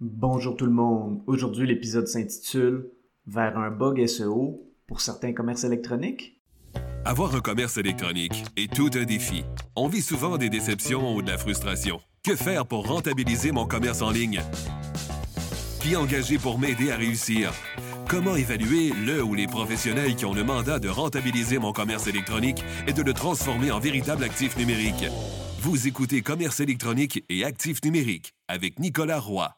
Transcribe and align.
Bonjour 0.00 0.56
tout 0.56 0.66
le 0.66 0.70
monde. 0.70 1.22
Aujourd'hui, 1.26 1.66
l'épisode 1.66 2.06
s'intitule 2.06 2.88
Vers 3.26 3.58
un 3.58 3.72
bug 3.72 4.06
SEO 4.06 4.62
pour 4.86 5.00
certains 5.00 5.32
commerces 5.32 5.64
électroniques. 5.64 6.40
Avoir 7.04 7.34
un 7.34 7.40
commerce 7.40 7.78
électronique 7.78 8.44
est 8.56 8.72
tout 8.72 8.90
un 8.94 9.02
défi. 9.02 9.42
On 9.74 9.88
vit 9.88 10.00
souvent 10.00 10.38
des 10.38 10.50
déceptions 10.50 11.16
ou 11.16 11.20
de 11.20 11.28
la 11.28 11.36
frustration. 11.36 11.98
Que 12.24 12.36
faire 12.36 12.64
pour 12.64 12.86
rentabiliser 12.86 13.50
mon 13.50 13.66
commerce 13.66 14.00
en 14.00 14.12
ligne? 14.12 14.40
Qui 15.80 15.96
engager 15.96 16.38
pour 16.38 16.60
m'aider 16.60 16.92
à 16.92 16.96
réussir? 16.96 17.52
Comment 18.08 18.36
évaluer 18.36 18.92
le 19.04 19.24
ou 19.24 19.34
les 19.34 19.48
professionnels 19.48 20.14
qui 20.14 20.26
ont 20.26 20.34
le 20.34 20.44
mandat 20.44 20.78
de 20.78 20.88
rentabiliser 20.88 21.58
mon 21.58 21.72
commerce 21.72 22.06
électronique 22.06 22.62
et 22.86 22.92
de 22.92 23.02
le 23.02 23.14
transformer 23.14 23.72
en 23.72 23.80
véritable 23.80 24.22
actif 24.22 24.56
numérique? 24.56 25.06
Vous 25.58 25.88
écoutez 25.88 26.22
Commerce 26.22 26.60
électronique 26.60 27.24
et 27.28 27.42
actif 27.42 27.82
numérique 27.82 28.32
avec 28.46 28.78
Nicolas 28.78 29.18
Roy. 29.18 29.57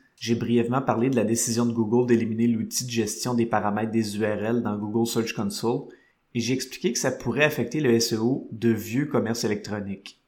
j'ai 0.21 0.35
brièvement 0.35 0.83
parlé 0.83 1.09
de 1.09 1.15
la 1.15 1.23
décision 1.23 1.65
de 1.65 1.73
Google 1.73 2.05
d'éliminer 2.05 2.45
l'outil 2.45 2.85
de 2.85 2.91
gestion 2.91 3.33
des 3.33 3.47
paramètres 3.47 3.91
des 3.91 4.19
URL 4.19 4.61
dans 4.61 4.77
Google 4.77 5.07
Search 5.07 5.33
Console 5.33 5.85
et 6.35 6.39
j'ai 6.39 6.53
expliqué 6.53 6.93
que 6.93 6.99
ça 6.99 7.09
pourrait 7.09 7.43
affecter 7.43 7.79
le 7.79 7.99
SEO 7.99 8.47
de 8.51 8.69
vieux 8.69 9.07
commerces 9.07 9.45
électroniques. 9.45 10.21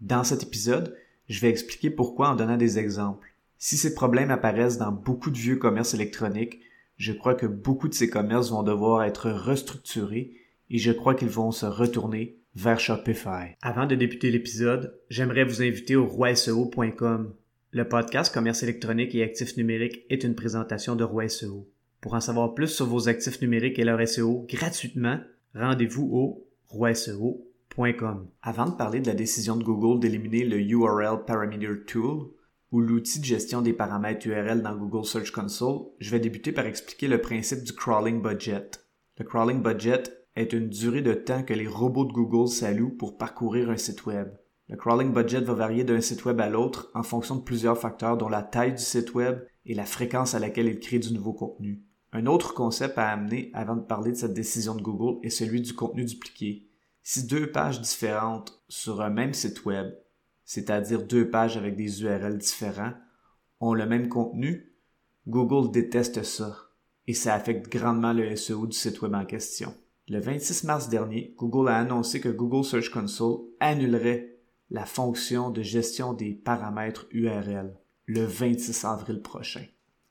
Dans 0.00 0.22
cet 0.22 0.44
épisode, 0.44 0.96
je 1.28 1.40
vais 1.40 1.50
expliquer 1.50 1.90
pourquoi 1.90 2.28
en 2.28 2.36
donnant 2.36 2.56
des 2.56 2.78
exemples. 2.78 3.34
Si 3.58 3.76
ces 3.76 3.92
problèmes 3.92 4.30
apparaissent 4.30 4.78
dans 4.78 4.92
beaucoup 4.92 5.32
de 5.32 5.38
vieux 5.38 5.56
commerces 5.56 5.94
électroniques, 5.94 6.60
je 6.96 7.12
crois 7.12 7.34
que 7.34 7.46
beaucoup 7.46 7.88
de 7.88 7.94
ces 7.94 8.08
commerces 8.08 8.50
vont 8.50 8.62
devoir 8.62 9.02
être 9.02 9.32
restructurés 9.32 10.30
et 10.70 10.78
je 10.78 10.92
crois 10.92 11.16
qu'ils 11.16 11.28
vont 11.28 11.50
se 11.50 11.66
retourner 11.66 12.38
vers 12.54 12.78
Shopify. 12.78 13.56
Avant 13.62 13.86
de 13.86 13.96
débuter 13.96 14.30
l'épisode, 14.30 14.96
j'aimerais 15.08 15.42
vous 15.42 15.60
inviter 15.60 15.96
au 15.96 16.06
roiseo.com 16.06 17.34
le 17.72 17.88
podcast 17.88 18.34
Commerce 18.34 18.64
électronique 18.64 19.14
et 19.14 19.22
actifs 19.22 19.56
numériques 19.56 20.04
est 20.10 20.24
une 20.24 20.34
présentation 20.34 20.96
de 20.96 21.04
Roi 21.04 21.28
SEO. 21.28 21.68
Pour 22.00 22.14
en 22.14 22.20
savoir 22.20 22.54
plus 22.54 22.66
sur 22.66 22.86
vos 22.86 23.08
actifs 23.08 23.40
numériques 23.40 23.78
et 23.78 23.84
leur 23.84 24.06
SEO 24.08 24.44
gratuitement, 24.48 25.20
rendez-vous 25.54 26.10
au 26.12 26.48
roiseo.com. 26.66 28.26
Avant 28.42 28.66
de 28.66 28.74
parler 28.74 28.98
de 28.98 29.06
la 29.06 29.14
décision 29.14 29.56
de 29.56 29.62
Google 29.62 30.00
d'éliminer 30.00 30.44
le 30.44 30.58
URL 30.58 31.24
Parameter 31.24 31.84
Tool 31.86 32.30
ou 32.72 32.80
l'outil 32.80 33.20
de 33.20 33.24
gestion 33.24 33.62
des 33.62 33.72
paramètres 33.72 34.26
URL 34.26 34.62
dans 34.62 34.74
Google 34.74 35.06
Search 35.06 35.30
Console, 35.30 35.90
je 36.00 36.10
vais 36.10 36.20
débuter 36.20 36.50
par 36.50 36.66
expliquer 36.66 37.06
le 37.06 37.20
principe 37.20 37.62
du 37.62 37.72
crawling 37.72 38.20
budget. 38.20 38.70
Le 39.16 39.24
crawling 39.24 39.62
budget 39.62 40.02
est 40.34 40.52
une 40.52 40.70
durée 40.70 41.02
de 41.02 41.14
temps 41.14 41.44
que 41.44 41.54
les 41.54 41.68
robots 41.68 42.04
de 42.04 42.12
Google 42.12 42.48
s'allouent 42.48 42.96
pour 42.96 43.16
parcourir 43.16 43.70
un 43.70 43.76
site 43.76 44.06
web. 44.06 44.28
Le 44.70 44.76
crawling 44.76 45.12
budget 45.12 45.40
va 45.40 45.54
varier 45.54 45.82
d'un 45.82 46.00
site 46.00 46.24
web 46.24 46.40
à 46.40 46.48
l'autre 46.48 46.92
en 46.94 47.02
fonction 47.02 47.34
de 47.34 47.42
plusieurs 47.42 47.76
facteurs 47.76 48.16
dont 48.16 48.28
la 48.28 48.44
taille 48.44 48.70
du 48.70 48.82
site 48.82 49.14
web 49.14 49.40
et 49.66 49.74
la 49.74 49.84
fréquence 49.84 50.36
à 50.36 50.38
laquelle 50.38 50.68
il 50.68 50.78
crée 50.78 51.00
du 51.00 51.12
nouveau 51.12 51.32
contenu. 51.32 51.82
Un 52.12 52.26
autre 52.26 52.54
concept 52.54 52.96
à 52.96 53.08
amener 53.08 53.50
avant 53.52 53.74
de 53.74 53.80
parler 53.80 54.12
de 54.12 54.16
cette 54.16 54.32
décision 54.32 54.76
de 54.76 54.80
Google 54.80 55.18
est 55.26 55.30
celui 55.30 55.60
du 55.60 55.74
contenu 55.74 56.04
dupliqué. 56.04 56.68
Si 57.02 57.26
deux 57.26 57.50
pages 57.50 57.80
différentes 57.80 58.62
sur 58.68 59.00
un 59.00 59.10
même 59.10 59.34
site 59.34 59.64
web, 59.64 59.92
c'est-à-dire 60.44 61.02
deux 61.02 61.28
pages 61.28 61.56
avec 61.56 61.74
des 61.74 62.04
URL 62.04 62.38
différents, 62.38 62.92
ont 63.58 63.74
le 63.74 63.86
même 63.86 64.08
contenu, 64.08 64.72
Google 65.26 65.72
déteste 65.72 66.22
ça 66.22 66.56
et 67.08 67.14
ça 67.14 67.34
affecte 67.34 67.72
grandement 67.72 68.12
le 68.12 68.36
SEO 68.36 68.68
du 68.68 68.76
site 68.76 69.02
web 69.02 69.14
en 69.14 69.24
question. 69.24 69.74
Le 70.06 70.20
26 70.20 70.62
mars 70.62 70.88
dernier, 70.88 71.34
Google 71.38 71.70
a 71.70 71.78
annoncé 71.78 72.20
que 72.20 72.28
Google 72.28 72.64
Search 72.64 72.90
Console 72.90 73.40
annulerait 73.58 74.29
la 74.70 74.86
fonction 74.86 75.50
de 75.50 75.62
gestion 75.62 76.12
des 76.12 76.32
paramètres 76.32 77.06
URL 77.10 77.74
le 78.06 78.24
26 78.24 78.84
avril 78.84 79.20
prochain. 79.20 79.64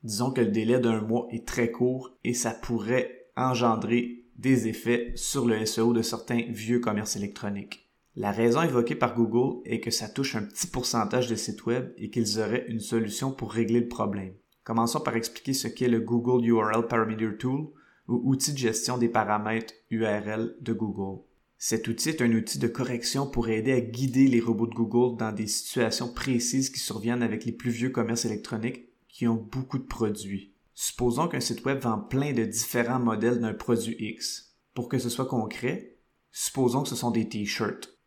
Disons 0.03 0.31
que 0.31 0.41
le 0.41 0.47
délai 0.47 0.79
d'un 0.79 1.01
mois 1.01 1.27
est 1.31 1.47
très 1.47 1.71
court 1.71 2.11
et 2.23 2.33
ça 2.33 2.51
pourrait 2.51 3.27
engendrer 3.35 4.25
des 4.37 4.67
effets 4.67 5.11
sur 5.15 5.45
le 5.45 5.65
SEO 5.65 5.93
de 5.93 6.01
certains 6.01 6.43
vieux 6.49 6.79
commerces 6.79 7.15
électroniques. 7.15 7.89
La 8.15 8.31
raison 8.31 8.61
évoquée 8.61 8.95
par 8.95 9.15
Google 9.15 9.61
est 9.65 9.79
que 9.79 9.91
ça 9.91 10.09
touche 10.09 10.35
un 10.35 10.43
petit 10.43 10.67
pourcentage 10.67 11.27
de 11.27 11.35
sites 11.35 11.65
web 11.65 11.93
et 11.97 12.09
qu'ils 12.09 12.39
auraient 12.39 12.65
une 12.67 12.79
solution 12.79 13.31
pour 13.31 13.51
régler 13.51 13.81
le 13.81 13.87
problème. 13.87 14.33
Commençons 14.63 14.99
par 14.99 15.15
expliquer 15.15 15.53
ce 15.53 15.67
qu'est 15.67 15.87
le 15.87 15.99
Google 15.99 16.45
URL 16.45 16.87
Parameter 16.87 17.37
Tool 17.37 17.67
ou 18.07 18.21
outil 18.25 18.53
de 18.53 18.57
gestion 18.57 18.97
des 18.97 19.09
paramètres 19.09 19.73
URL 19.89 20.55
de 20.61 20.73
Google. 20.73 21.21
Cet 21.61 21.89
outil 21.89 22.07
est 22.07 22.21
un 22.21 22.31
outil 22.31 22.57
de 22.57 22.69
correction 22.69 23.27
pour 23.27 23.49
aider 23.49 23.73
à 23.73 23.81
guider 23.81 24.29
les 24.29 24.39
robots 24.39 24.65
de 24.65 24.73
Google 24.73 25.17
dans 25.17 25.33
des 25.33 25.45
situations 25.45 26.07
précises 26.07 26.69
qui 26.69 26.79
surviennent 26.79 27.21
avec 27.21 27.43
les 27.43 27.51
plus 27.51 27.69
vieux 27.69 27.89
commerces 27.89 28.23
électroniques 28.23 28.87
qui 29.09 29.27
ont 29.27 29.35
beaucoup 29.35 29.77
de 29.77 29.83
produits. 29.83 30.53
Supposons 30.73 31.27
qu'un 31.27 31.41
site 31.41 31.65
web 31.65 31.79
vend 31.79 31.99
plein 31.99 32.31
de 32.31 32.45
différents 32.45 33.01
modèles 33.01 33.41
d'un 33.41 33.53
produit 33.53 33.97
X. 33.99 34.55
Pour 34.73 34.87
que 34.87 34.99
ce 34.99 35.09
soit 35.09 35.25
concret, 35.25 35.97
supposons 36.31 36.83
que 36.83 36.89
ce 36.89 36.95
sont 36.95 37.11
des 37.11 37.27
t-shirts. 37.27 37.99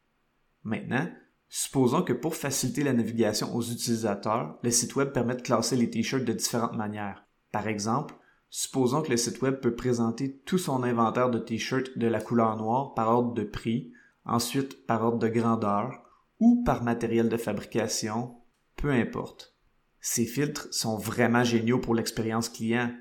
Maintenant, 0.63 1.13
supposons 1.51 2.01
que 2.01 2.15
pour 2.15 2.35
faciliter 2.35 2.83
la 2.83 2.95
navigation 2.95 3.55
aux 3.55 3.63
utilisateurs, 3.63 4.59
le 4.63 4.71
site 4.71 4.97
web 4.97 5.13
permet 5.13 5.37
de 5.37 5.43
classer 5.43 5.77
les 5.77 5.91
t-shirts 5.91 6.25
de 6.25 6.33
différentes 6.33 6.79
manières. 6.79 7.27
Par 7.51 7.69
exemple, 7.69 8.15
Supposons 8.55 9.01
que 9.01 9.11
le 9.11 9.17
site 9.17 9.41
web 9.41 9.61
peut 9.61 9.75
présenter 9.75 10.37
tout 10.45 10.59
son 10.59 10.83
inventaire 10.83 11.31
de 11.31 11.39
t-shirts 11.39 11.97
de 11.97 12.07
la 12.07 12.21
couleur 12.21 12.55
noire 12.59 12.93
par 12.93 13.09
ordre 13.09 13.33
de 13.33 13.45
prix, 13.45 13.95
ensuite 14.27 14.87
par 14.87 15.03
ordre 15.03 15.21
de 15.21 15.29
grandeur 15.29 16.03
ou 16.39 16.63
par 16.63 16.83
matériel 16.83 17.31
de 17.31 17.39
fabrication, 17.39 18.37
peu 18.77 18.91
importe. 18.91 19.57
Ces 20.03 20.27
filtres 20.27 20.69
sont 20.71 20.99
vraiment 20.99 21.45
géniaux 21.45 21.79
pour 21.79 21.95
l'expérience 21.95 22.51
client 22.51 22.95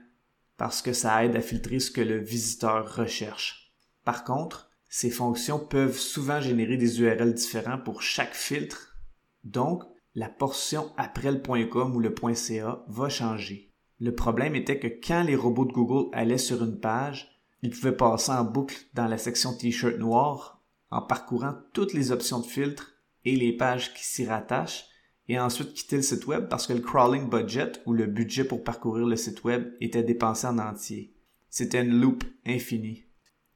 parce 0.55 0.81
que 0.81 0.93
ça 0.93 1.25
aide 1.25 1.35
à 1.35 1.41
filtrer 1.41 1.81
ce 1.81 1.91
que 1.91 1.99
le 1.99 2.19
visiteur 2.19 2.95
recherche. 2.95 3.73
Par 4.05 4.23
contre, 4.23 4.69
ces 4.87 5.09
fonctions 5.09 5.59
peuvent 5.59 5.99
souvent 5.99 6.39
générer 6.39 6.77
des 6.77 7.01
URL 7.01 7.33
différents 7.33 7.77
pour 7.77 8.01
chaque 8.01 8.35
filtre, 8.35 8.95
donc 9.43 9.83
la 10.15 10.29
portion 10.29 10.93
après 10.95 11.29
le 11.29 11.65
.com 11.65 11.93
ou 11.93 11.99
le 11.99 12.15
.ca 12.35 12.85
va 12.87 13.09
changer. 13.09 13.70
Le 14.01 14.15
problème 14.15 14.55
était 14.55 14.79
que 14.79 14.87
quand 14.87 15.21
les 15.21 15.35
robots 15.35 15.65
de 15.65 15.73
Google 15.73 16.09
allaient 16.11 16.39
sur 16.39 16.63
une 16.63 16.79
page, 16.79 17.39
ils 17.61 17.69
pouvaient 17.69 17.95
passer 17.95 18.31
en 18.31 18.43
boucle 18.43 18.75
dans 18.95 19.05
la 19.05 19.19
section 19.19 19.55
T-shirt 19.55 19.99
noir 19.99 20.59
en 20.89 21.03
parcourant 21.03 21.53
toutes 21.71 21.93
les 21.93 22.11
options 22.11 22.39
de 22.39 22.47
filtre 22.47 22.93
et 23.25 23.35
les 23.35 23.55
pages 23.55 23.93
qui 23.93 24.03
s'y 24.03 24.25
rattachent 24.25 24.87
et 25.27 25.39
ensuite 25.39 25.75
quitter 25.75 25.97
le 25.97 26.01
site 26.01 26.25
web 26.25 26.49
parce 26.49 26.65
que 26.65 26.73
le 26.73 26.79
crawling 26.79 27.29
budget 27.29 27.73
ou 27.85 27.93
le 27.93 28.07
budget 28.07 28.43
pour 28.43 28.63
parcourir 28.63 29.05
le 29.05 29.15
site 29.15 29.43
web 29.43 29.71
était 29.79 30.01
dépensé 30.01 30.47
en 30.47 30.57
entier. 30.57 31.13
C'était 31.51 31.83
une 31.83 32.01
loupe 32.01 32.23
infinie. 32.47 33.05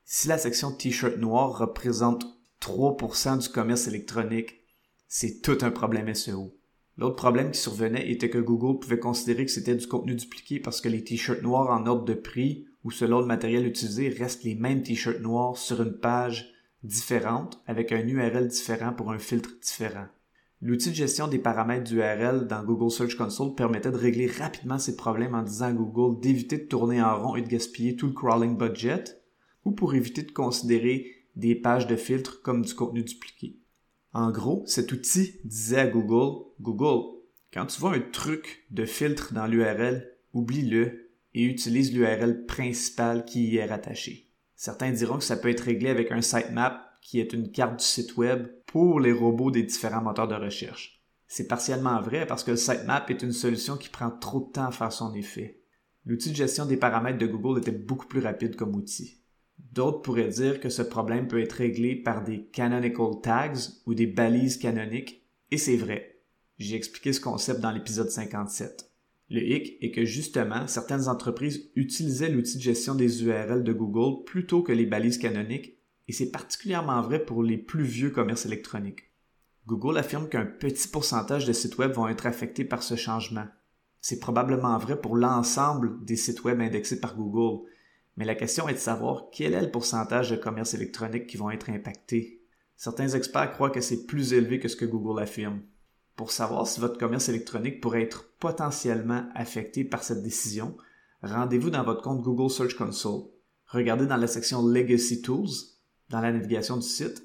Si 0.03 0.27
la 0.27 0.37
section 0.37 0.71
T-shirt 0.71 1.17
noir 1.17 1.57
représente 1.57 2.23
3% 2.61 3.41
du 3.41 3.49
commerce 3.49 3.87
électronique, 3.87 4.59
c'est 5.07 5.41
tout 5.41 5.57
un 5.61 5.71
problème 5.71 6.13
SEO. 6.13 6.55
L'autre 6.97 7.15
problème 7.15 7.51
qui 7.51 7.59
survenait 7.59 8.09
était 8.09 8.29
que 8.29 8.37
Google 8.37 8.79
pouvait 8.79 8.99
considérer 8.99 9.45
que 9.45 9.51
c'était 9.51 9.75
du 9.75 9.85
contenu 9.85 10.15
dupliqué 10.15 10.59
parce 10.59 10.79
que 10.79 10.87
les 10.87 11.03
t-shirts 11.03 11.43
noirs 11.43 11.69
en 11.69 11.85
ordre 11.87 12.05
de 12.05 12.13
prix 12.13 12.67
ou 12.85 12.91
selon 12.91 13.19
le 13.19 13.25
matériel 13.25 13.67
utilisé 13.67 14.09
restent 14.09 14.43
les 14.43 14.55
mêmes 14.55 14.81
t-shirts 14.81 15.19
noirs 15.19 15.57
sur 15.57 15.81
une 15.81 15.97
page 15.97 16.53
différente 16.83 17.61
avec 17.67 17.91
un 17.91 18.07
URL 18.07 18.47
différent 18.47 18.93
pour 18.93 19.11
un 19.11 19.19
filtre 19.19 19.49
différent. 19.61 20.05
L'outil 20.61 20.91
de 20.91 20.95
gestion 20.95 21.27
des 21.27 21.37
paramètres 21.37 21.83
d'URL 21.83 22.47
dans 22.47 22.63
Google 22.63 22.91
Search 22.91 23.15
Console 23.17 23.55
permettait 23.55 23.91
de 23.91 23.97
régler 23.97 24.27
rapidement 24.27 24.79
ces 24.79 24.95
problèmes 24.95 25.35
en 25.35 25.43
disant 25.43 25.65
à 25.65 25.73
Google 25.73 26.21
d'éviter 26.21 26.57
de 26.57 26.67
tourner 26.67 27.01
en 27.01 27.21
rond 27.21 27.35
et 27.35 27.41
de 27.41 27.49
gaspiller 27.49 27.97
tout 27.97 28.07
le 28.07 28.13
crawling 28.13 28.57
budget 28.57 29.03
ou 29.65 29.71
pour 29.71 29.95
éviter 29.95 30.23
de 30.23 30.31
considérer 30.31 31.11
des 31.35 31.55
pages 31.55 31.87
de 31.87 31.97
filtre 31.97 32.41
comme 32.41 32.63
du 32.63 32.73
contenu 32.73 33.03
dupliqué. 33.03 33.57
En 34.15 34.31
gros, 34.31 34.63
cet 34.65 34.93
outil 34.93 35.41
disait 35.43 35.77
à 35.77 35.87
Google, 35.87 36.45
Google, 36.61 37.17
quand 37.51 37.65
tu 37.65 37.81
vois 37.81 37.95
un 37.95 37.99
truc 37.99 38.65
de 38.71 38.85
filtre 38.85 39.33
dans 39.33 39.45
l'URL, 39.45 40.09
oublie-le 40.31 41.11
et 41.33 41.43
utilise 41.43 41.93
l'URL 41.93 42.45
principale 42.45 43.25
qui 43.25 43.45
y 43.45 43.57
est 43.57 43.65
rattachée. 43.65 44.31
Certains 44.55 44.93
diront 44.93 45.17
que 45.17 45.25
ça 45.25 45.35
peut 45.35 45.49
être 45.49 45.65
réglé 45.65 45.89
avec 45.89 46.13
un 46.13 46.21
sitemap 46.21 46.97
qui 47.01 47.19
est 47.19 47.33
une 47.33 47.51
carte 47.51 47.79
du 47.79 47.83
site 47.83 48.15
web 48.15 48.47
pour 48.67 49.01
les 49.01 49.11
robots 49.11 49.51
des 49.51 49.63
différents 49.63 50.01
moteurs 50.01 50.29
de 50.29 50.35
recherche. 50.35 51.03
C'est 51.27 51.49
partiellement 51.49 51.99
vrai 51.99 52.25
parce 52.25 52.45
que 52.45 52.51
le 52.51 52.57
sitemap 52.57 53.09
est 53.09 53.21
une 53.21 53.33
solution 53.33 53.75
qui 53.75 53.89
prend 53.89 54.11
trop 54.11 54.39
de 54.39 54.51
temps 54.53 54.67
à 54.67 54.71
faire 54.71 54.93
son 54.93 55.13
effet. 55.13 55.59
L'outil 56.05 56.29
de 56.29 56.37
gestion 56.37 56.65
des 56.65 56.77
paramètres 56.77 57.19
de 57.19 57.27
Google 57.27 57.59
était 57.59 57.77
beaucoup 57.77 58.07
plus 58.07 58.21
rapide 58.21 58.55
comme 58.55 58.75
outil. 58.75 59.24
D'autres 59.59 60.01
pourraient 60.01 60.29
dire 60.29 60.59
que 60.59 60.69
ce 60.69 60.81
problème 60.81 61.27
peut 61.27 61.41
être 61.41 61.53
réglé 61.53 61.95
par 61.95 62.23
des 62.23 62.45
canonical 62.45 63.21
tags 63.21 63.71
ou 63.85 63.93
des 63.93 64.07
balises 64.07 64.57
canoniques, 64.57 65.25
et 65.51 65.57
c'est 65.57 65.77
vrai. 65.77 66.21
J'ai 66.57 66.75
expliqué 66.75 67.11
ce 67.11 67.19
concept 67.19 67.59
dans 67.59 67.71
l'épisode 67.71 68.09
57. 68.09 68.89
Le 69.29 69.41
hic 69.41 69.77
est 69.81 69.91
que 69.91 70.05
justement, 70.05 70.67
certaines 70.67 71.07
entreprises 71.07 71.69
utilisaient 71.75 72.29
l'outil 72.29 72.57
de 72.57 72.63
gestion 72.63 72.95
des 72.95 73.23
URL 73.23 73.63
de 73.63 73.73
Google 73.73 74.23
plutôt 74.23 74.61
que 74.61 74.71
les 74.71 74.85
balises 74.85 75.17
canoniques, 75.17 75.77
et 76.07 76.13
c'est 76.13 76.31
particulièrement 76.31 77.01
vrai 77.01 77.25
pour 77.25 77.43
les 77.43 77.57
plus 77.57 77.83
vieux 77.83 78.11
commerces 78.11 78.45
électroniques. 78.45 79.11
Google 79.65 79.97
affirme 79.97 80.29
qu'un 80.29 80.45
petit 80.45 80.87
pourcentage 80.87 81.45
de 81.45 81.53
sites 81.53 81.77
web 81.79 81.91
vont 81.91 82.07
être 82.07 82.27
affectés 82.27 82.65
par 82.65 82.83
ce 82.83 82.95
changement. 82.95 83.47
C'est 83.99 84.19
probablement 84.19 84.77
vrai 84.77 85.01
pour 85.01 85.15
l'ensemble 85.15 86.05
des 86.05 86.15
sites 86.15 86.43
web 86.43 86.61
indexés 86.61 86.99
par 86.99 87.15
Google, 87.15 87.67
mais 88.17 88.25
la 88.25 88.35
question 88.35 88.67
est 88.69 88.73
de 88.73 88.79
savoir 88.79 89.25
quel 89.31 89.53
est 89.53 89.61
le 89.61 89.71
pourcentage 89.71 90.29
de 90.29 90.35
commerces 90.35 90.73
électroniques 90.73 91.27
qui 91.27 91.37
vont 91.37 91.51
être 91.51 91.69
impactés. 91.69 92.41
Certains 92.77 93.09
experts 93.09 93.51
croient 93.51 93.69
que 93.69 93.81
c'est 93.81 94.05
plus 94.05 94.33
élevé 94.33 94.59
que 94.59 94.67
ce 94.67 94.75
que 94.75 94.85
Google 94.85 95.21
affirme. 95.21 95.61
Pour 96.15 96.31
savoir 96.31 96.65
si 96.65 96.79
votre 96.79 96.97
commerce 96.97 97.27
électronique 97.27 97.81
pourrait 97.81 98.03
être 98.03 98.29
potentiellement 98.39 99.27
affecté 99.35 99.83
par 99.83 100.03
cette 100.03 100.23
décision, 100.23 100.77
rendez-vous 101.21 101.69
dans 101.69 101.83
votre 101.83 102.01
compte 102.01 102.21
Google 102.21 102.49
Search 102.49 102.75
Console. 102.75 103.23
Regardez 103.67 104.05
dans 104.05 104.17
la 104.17 104.27
section 104.27 104.65
Legacy 104.65 105.21
Tools, 105.21 105.49
dans 106.09 106.21
la 106.21 106.31
navigation 106.31 106.77
du 106.77 106.87
site, 106.87 107.23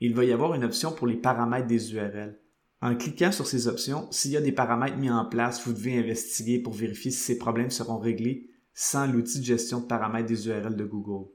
il 0.00 0.14
va 0.14 0.24
y 0.24 0.32
avoir 0.32 0.54
une 0.54 0.64
option 0.64 0.90
pour 0.90 1.06
les 1.06 1.16
paramètres 1.16 1.68
des 1.68 1.94
URL. 1.94 2.40
En 2.80 2.96
cliquant 2.96 3.30
sur 3.30 3.46
ces 3.46 3.68
options, 3.68 4.08
s'il 4.10 4.32
y 4.32 4.36
a 4.36 4.40
des 4.40 4.52
paramètres 4.52 4.96
mis 4.96 5.10
en 5.10 5.24
place, 5.24 5.64
vous 5.64 5.72
devez 5.72 5.96
investiguer 5.96 6.58
pour 6.58 6.72
vérifier 6.72 7.10
si 7.10 7.18
ces 7.18 7.38
problèmes 7.38 7.70
seront 7.70 7.98
réglés 7.98 8.50
sans 8.74 9.06
l'outil 9.06 9.40
de 9.40 9.44
gestion 9.44 9.80
de 9.80 9.86
paramètres 9.86 10.28
des 10.28 10.48
URL 10.48 10.76
de 10.76 10.84
Google. 10.84 11.30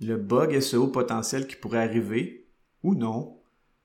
Le 0.00 0.16
bug 0.16 0.58
SEO 0.60 0.88
potentiel 0.88 1.46
qui 1.46 1.56
pourrait 1.56 1.82
arriver, 1.82 2.48
ou 2.82 2.94
non, 2.94 3.38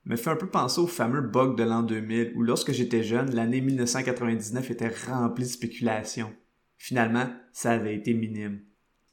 me 0.06 0.16
fait 0.16 0.30
un 0.30 0.36
peu 0.36 0.48
penser 0.48 0.80
au 0.80 0.88
fameux 0.88 1.22
bug 1.22 1.58
de 1.58 1.64
l'an 1.64 1.84
2000 1.84 2.34
où 2.36 2.44
lorsque 2.44 2.72
j'étais 2.72 3.04
jeune, 3.04 3.34
l'année 3.34 3.62
1999 3.62 4.72
était 4.72 4.94
remplie 5.08 5.44
de 5.44 5.50
spéculations. 5.50 6.34
Finalement, 6.78 7.28
ça 7.52 7.72
avait 7.72 7.96
été 7.96 8.14
minime. 8.14 8.62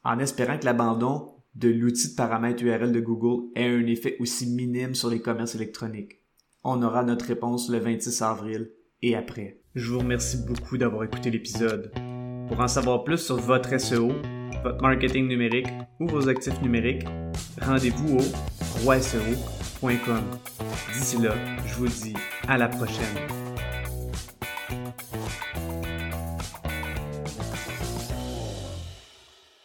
En 0.05 0.19
espérant 0.19 0.59
que 0.59 0.67
l'abandon 0.67 1.35
de 1.55 1.69
l'outil 1.69 2.11
de 2.11 2.15
paramètres 2.15 2.63
URL 2.63 2.93
de 2.93 3.01
Google 3.01 3.51
ait 3.55 3.69
un 3.69 3.87
effet 3.87 4.17
aussi 4.21 4.47
minime 4.47 4.95
sur 4.95 5.09
les 5.09 5.21
commerces 5.21 5.55
électroniques. 5.55 6.21
On 6.63 6.83
aura 6.83 7.05
notre 7.05 7.27
réponse 7.27 7.69
le 7.71 7.79
26 7.79 8.23
avril 8.23 8.71
et 9.03 9.15
après. 9.17 9.61
Je 9.75 9.93
vous 9.93 9.99
remercie 9.99 10.39
beaucoup 10.47 10.79
d'avoir 10.79 11.05
écouté 11.05 11.31
l'épisode. 11.31 11.93
Pour 12.49 12.61
en 12.61 12.69
savoir 12.69 13.05
plus 13.05 13.19
sur 13.19 13.37
votre 13.37 13.79
SEO, 13.79 14.13
votre 14.63 14.83
marketing 14.83 15.29
numérique 15.29 15.69
ou 16.01 16.07
vos 16.07 16.29
actifs 16.29 16.61
numériques, 16.63 17.07
rendez-vous 17.61 18.19
au 18.19 18.83
roiseo.com. 18.85 20.23
D'ici 20.93 21.19
là, 21.19 21.35
je 21.67 21.75
vous 21.75 21.89
dis 21.89 22.15
à 22.49 22.59
la 22.59 22.69
prochaine. 22.69 23.54